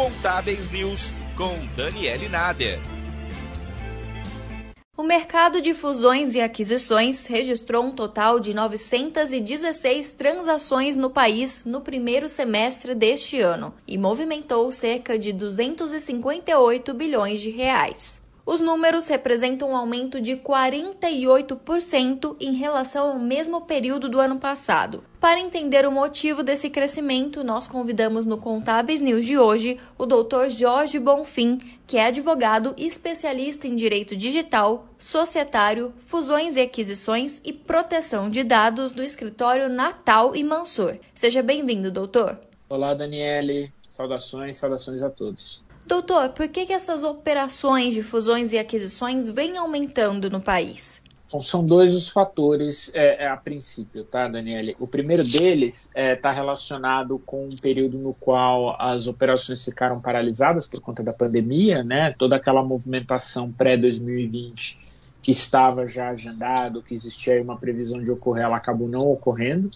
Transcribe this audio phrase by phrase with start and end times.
[0.00, 2.78] Contábeis News com Daniele Nader.
[4.96, 11.82] O mercado de fusões e aquisições registrou um total de 916 transações no país no
[11.82, 18.22] primeiro semestre deste ano e movimentou cerca de 258 bilhões de reais.
[18.50, 25.04] Os números representam um aumento de 48% em relação ao mesmo período do ano passado.
[25.20, 30.48] Para entender o motivo desse crescimento, nós convidamos no Contábeis News de hoje o Dr.
[30.48, 37.52] Jorge Bonfim, que é advogado e especialista em direito digital, societário, fusões e aquisições e
[37.52, 40.96] proteção de dados do escritório Natal e Mansur.
[41.14, 42.36] Seja bem-vindo, doutor.
[42.68, 43.72] Olá, Daniele.
[43.86, 45.69] Saudações, saudações a todos.
[45.90, 51.02] Doutor, por que, que essas operações de fusões e aquisições vêm aumentando no país?
[51.40, 54.76] São dois os fatores é, é, a princípio, tá, Daniele?
[54.78, 60.00] O primeiro deles está é, tá relacionado com um período no qual as operações ficaram
[60.00, 62.14] paralisadas por conta da pandemia, né?
[62.16, 64.78] Toda aquela movimentação pré-2020
[65.20, 69.68] que estava já agendado, que existia uma previsão de ocorrer, ela acabou não ocorrendo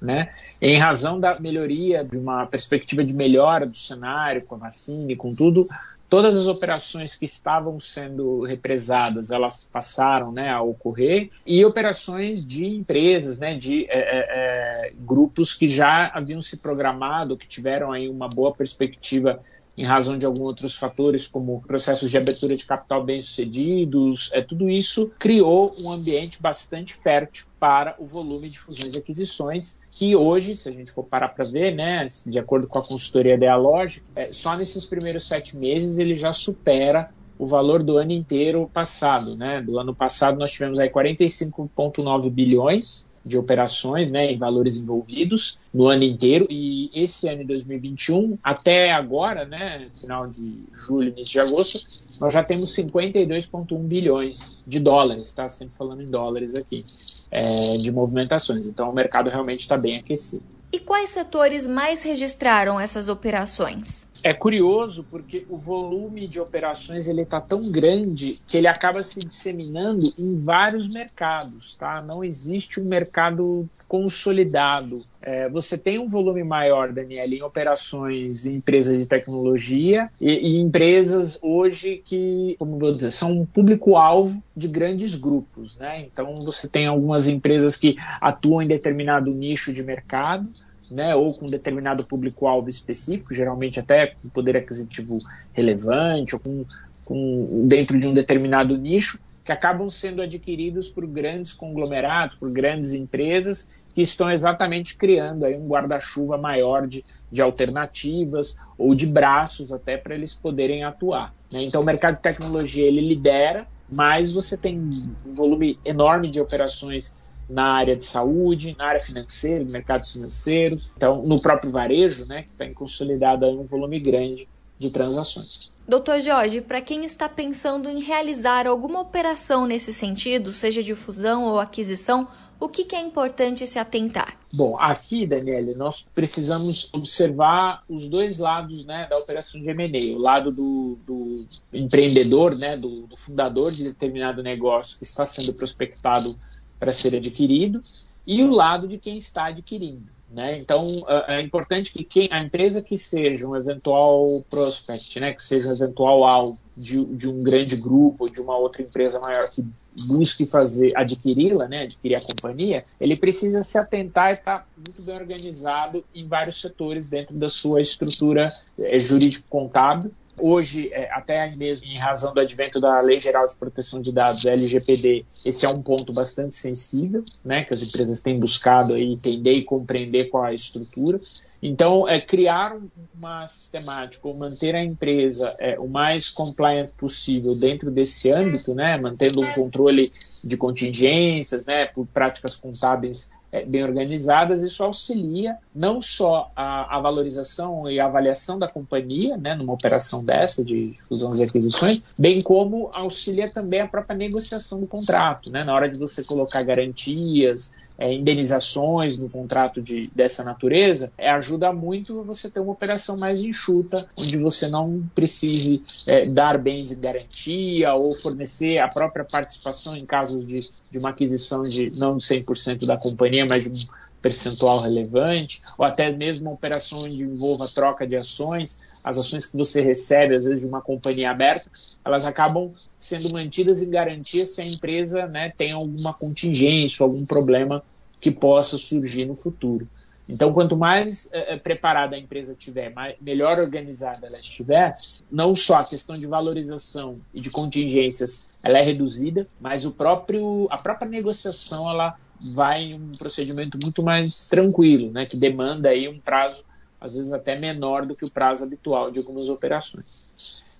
[0.00, 0.32] né?
[0.60, 5.16] Em razão da melhoria, de uma perspectiva de melhora do cenário com a vacina e
[5.16, 5.68] com tudo,
[6.08, 12.64] todas as operações que estavam sendo represadas, elas passaram né, a ocorrer, e operações de
[12.64, 18.28] empresas, né, de é, é, grupos que já haviam se programado, que tiveram aí uma
[18.28, 19.42] boa perspectiva
[19.76, 24.70] em razão de alguns outros fatores, como processos de abertura de capital bem-sucedidos, é, tudo
[24.70, 30.56] isso criou um ambiente bastante fértil para o volume de fusões e aquisições, que hoje,
[30.56, 34.32] se a gente for parar para ver, né, de acordo com a consultoria Dialogic, é,
[34.32, 39.36] só nesses primeiros sete meses ele já supera o valor do ano inteiro passado.
[39.36, 39.60] Né?
[39.60, 45.88] Do ano passado nós tivemos aí 45,9 bilhões de operações né, em valores envolvidos no
[45.88, 46.46] ano inteiro.
[46.48, 51.80] E esse ano de 2021, até agora, né, final de julho, início de agosto,
[52.20, 55.48] nós já temos 52,1 bilhões de dólares, tá?
[55.48, 56.84] Sempre falando em dólares aqui,
[57.30, 58.68] é, de movimentações.
[58.68, 60.44] Então o mercado realmente está bem aquecido.
[60.72, 64.06] E quais setores mais registraram essas operações?
[64.26, 69.20] É curioso porque o volume de operações ele está tão grande que ele acaba se
[69.20, 72.02] disseminando em vários mercados, tá?
[72.02, 74.98] Não existe um mercado consolidado.
[75.22, 80.58] É, você tem um volume maior, Daniela, em operações em empresas de tecnologia e, e
[80.58, 86.00] empresas hoje que, como vou dizer, são um público-alvo de grandes grupos, né?
[86.00, 90.50] Então você tem algumas empresas que atuam em determinado nicho de mercado
[90.90, 95.18] né, ou com determinado público-alvo específico, geralmente até com poder aquisitivo
[95.52, 96.64] relevante, ou com,
[97.04, 102.92] com, dentro de um determinado nicho, que acabam sendo adquiridos por grandes conglomerados, por grandes
[102.92, 107.02] empresas, que estão exatamente criando aí um guarda-chuva maior de,
[107.32, 111.32] de alternativas ou de braços até para eles poderem atuar.
[111.50, 111.62] Né?
[111.62, 117.18] Então, o mercado de tecnologia ele lidera, mas você tem um volume enorme de operações
[117.48, 122.50] na área de saúde, na área financeira, mercados financeiros, então no próprio varejo, né, que
[122.50, 124.48] está consolidado um volume grande
[124.78, 125.70] de transações.
[125.88, 131.44] Doutor Jorge, para quem está pensando em realizar alguma operação nesse sentido, seja de fusão
[131.44, 132.26] ou aquisição,
[132.58, 134.36] o que, que, é importante se atentar?
[134.52, 140.16] Bom, aqui, Daniele, nós precisamos observar os dois lados né, da operação de M&A.
[140.16, 145.52] O lado do, do empreendedor, né, do, do, fundador de determinado negócio que está sendo
[145.52, 146.36] prospectado
[146.78, 147.80] para ser adquirido
[148.26, 150.16] e o lado de quem está adquirindo.
[150.30, 150.58] Né?
[150.58, 155.68] Então, é importante que quem, a empresa que seja um eventual prospect, né, que seja
[155.68, 159.64] um eventual alvo de, de um grande grupo, de uma outra empresa maior que
[160.06, 165.00] busque fazer adquiri-la, né, adquirir a companhia, ele precisa se atentar e estar tá muito
[165.00, 171.86] bem organizado em vários setores dentro da sua estrutura é, jurídico-contábil Hoje, é, até mesmo
[171.86, 175.80] em razão do advento da Lei Geral de Proteção de Dados, LGPD, esse é um
[175.80, 180.50] ponto bastante sensível, né, que as empresas têm buscado aí entender e compreender qual é
[180.50, 181.18] a estrutura.
[181.62, 182.76] Então, é, criar
[183.14, 188.96] uma sistemática ou manter a empresa é, o mais compliant possível dentro desse âmbito, né,
[188.98, 190.12] mantendo um controle
[190.44, 193.32] de contingências, né, por práticas contábeis
[193.66, 199.54] bem organizadas, isso auxilia não só a, a, valorização e a avaliação da companhia, né,
[199.54, 204.86] numa operação dessa de fusões e aquisições, bem como auxilia também a própria negociação do
[204.86, 211.12] contrato, né, na hora de você colocar garantias, é, indenizações no contrato de, dessa natureza,
[211.16, 216.58] é, ajuda muito você ter uma operação mais enxuta, onde você não precise é, dar
[216.58, 221.90] bens em garantia ou fornecer a própria participação em casos de, de uma aquisição de
[221.96, 223.86] não de 100% da companhia, mas de
[224.26, 229.56] percentual relevante, ou até mesmo uma operação onde envolva troca de ações, as ações que
[229.56, 231.70] você recebe, às vezes, de uma companhia aberta,
[232.04, 237.84] elas acabam sendo mantidas em garantia se a empresa né, tem alguma contingência, algum problema
[238.20, 239.86] que possa surgir no futuro.
[240.28, 244.96] Então, quanto mais é, preparada a empresa tiver, mais, melhor organizada ela estiver,
[245.30, 250.66] não só a questão de valorização e de contingências ela é reduzida, mas o próprio,
[250.68, 256.08] a própria negociação ela vai em um procedimento muito mais tranquilo, né, que demanda aí
[256.08, 256.64] um prazo
[257.00, 260.26] às vezes até menor do que o prazo habitual de algumas operações.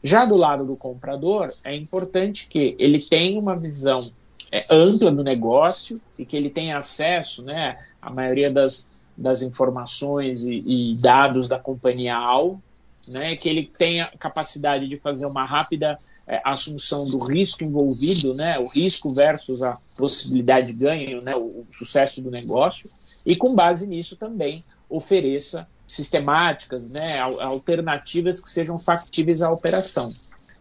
[0.03, 4.11] Já do lado do comprador, é importante que ele tenha uma visão
[4.51, 10.45] é, ampla do negócio e que ele tenha acesso né, à maioria das, das informações
[10.47, 12.63] e, e dados da companhia-alvo,
[13.09, 18.59] né, que ele tenha capacidade de fazer uma rápida é, assunção do risco envolvido, né,
[18.59, 22.91] o risco versus a possibilidade de ganho, né, o, o sucesso do negócio,
[23.25, 30.13] e com base nisso também ofereça sistemáticas, né, alternativas que sejam factíveis à operação.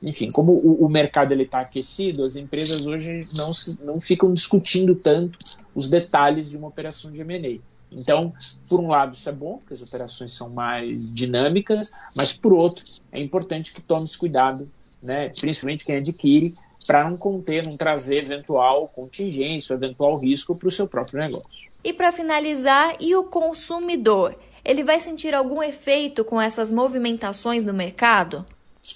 [0.02, 4.94] Enfim, como o, o mercado está aquecido, as empresas hoje não, se, não ficam discutindo
[4.96, 5.40] tanto
[5.74, 7.60] os detalhes de uma operação de M&A.
[7.92, 8.34] Então,
[8.68, 12.84] por um lado, isso é bom, porque as operações são mais dinâmicas, mas por outro,
[13.12, 14.70] é importante que tome cuidado,
[15.06, 16.54] né, principalmente quem adquire,
[16.86, 21.70] para não conter, não trazer eventual contingência, eventual risco para o seu próprio negócio.
[21.84, 24.36] E para finalizar, e o consumidor?
[24.66, 28.44] ele vai sentir algum efeito com essas movimentações no mercado?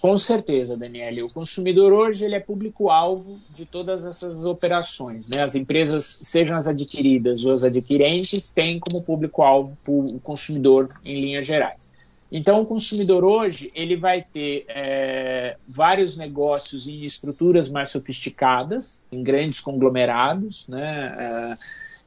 [0.02, 1.24] Com certeza, Daniele.
[1.24, 5.30] O consumidor hoje ele é público-alvo de todas essas operações.
[5.30, 5.42] Né?
[5.42, 11.48] As empresas, sejam as adquiridas ou as adquirentes, têm como público-alvo o consumidor em linhas
[11.48, 11.92] gerais.
[12.32, 19.24] Então, o consumidor hoje ele vai ter é, vários negócios em estruturas mais sofisticadas, em
[19.24, 21.16] grandes conglomerados, né?
[21.18, 21.58] É,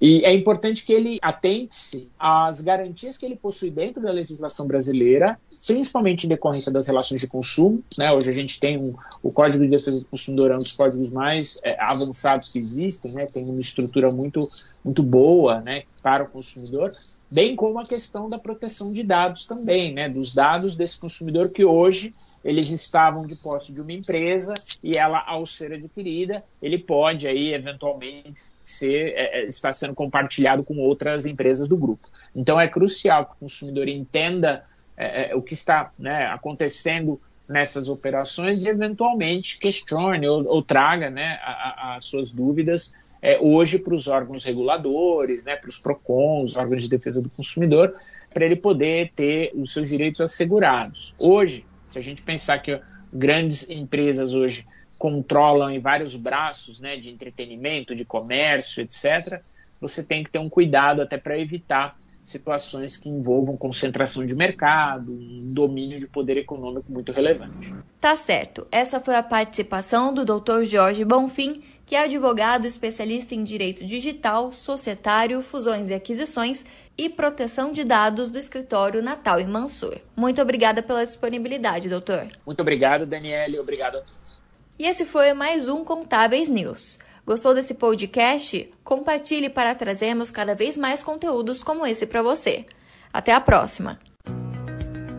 [0.04, 5.38] e é importante que ele atente-se às garantias que ele possui dentro da legislação brasileira,
[5.64, 7.84] principalmente em decorrência das relações de consumo.
[7.96, 8.10] Né?
[8.10, 11.12] Hoje a gente tem um, o Código de Defesa do Consumidor, é um dos códigos
[11.12, 13.26] mais é, avançados que existem, né?
[13.26, 14.50] tem uma estrutura muito,
[14.84, 16.90] muito boa né, para o consumidor,
[17.32, 20.06] bem como a questão da proteção de dados também, né?
[20.06, 22.14] dos dados desse consumidor que hoje
[22.44, 24.52] eles estavam de posse de uma empresa
[24.82, 30.62] e ela, ao ser adquirida, ele pode aí eventualmente ser, é, é, estar sendo compartilhado
[30.62, 32.06] com outras empresas do grupo.
[32.34, 37.18] Então é crucial que o consumidor entenda é, é o que está né, acontecendo
[37.48, 43.94] nessas operações e eventualmente questione ou, ou traga né, as suas dúvidas é, hoje para
[43.94, 47.94] os órgãos reguladores, né, para os PROCONs, órgãos de defesa do consumidor,
[48.34, 51.14] para ele poder ter os seus direitos assegurados.
[51.18, 52.80] Hoje, se a gente pensar que
[53.12, 54.66] grandes empresas hoje
[54.98, 59.40] controlam em vários braços né, de entretenimento, de comércio, etc.,
[59.80, 65.12] você tem que ter um cuidado até para evitar situações que envolvam concentração de mercado,
[65.12, 67.74] um domínio de poder econômico muito relevante.
[68.00, 68.66] Tá certo.
[68.70, 70.62] Essa foi a participação do Dr.
[70.64, 76.64] Jorge Bonfim, que é advogado especialista em direito digital, societário, fusões e aquisições
[76.96, 79.98] e proteção de dados do escritório Natal e Mansur.
[80.16, 82.28] Muito obrigada pela disponibilidade, doutor.
[82.44, 83.58] Muito obrigado, Daniele.
[83.58, 84.42] Obrigado a todos.
[84.78, 86.98] E esse foi mais um Contábeis News.
[87.24, 88.68] Gostou desse podcast?
[88.82, 92.66] Compartilhe para trazermos cada vez mais conteúdos como esse para você.
[93.12, 94.00] Até a próxima!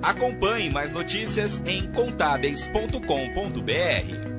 [0.02, 4.33] Acompanhe mais notícias em contábeis.com.br.